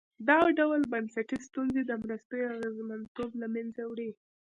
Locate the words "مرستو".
2.03-2.35